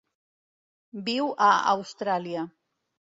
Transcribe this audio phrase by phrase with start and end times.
[1.09, 2.47] Viu a Austràlia.